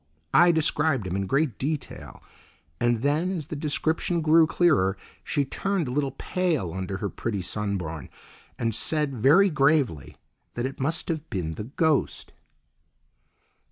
I 0.33 0.51
described 0.51 1.05
him 1.05 1.15
in 1.15 1.27
great 1.27 1.59
detail, 1.59 2.23
and 2.79 3.03
then, 3.03 3.31
as 3.37 3.45
the 3.53 3.55
description 3.55 4.21
grew 4.21 4.47
clearer, 4.47 4.97
she 5.23 5.45
turned 5.45 5.87
a 5.87 5.91
little 5.91 6.15
pale 6.17 6.73
under 6.73 6.97
her 6.97 7.07
pretty 7.11 7.43
sunburn 7.43 8.09
and 8.57 8.73
said 8.73 9.13
very 9.15 9.51
gravely 9.51 10.17
that 10.55 10.65
it 10.65 10.79
must 10.79 11.07
have 11.09 11.29
been 11.29 11.53
the 11.53 11.65
ghost. 11.65 12.33